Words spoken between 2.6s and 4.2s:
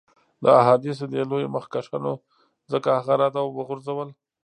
ځکه هغه رد او وغورځول.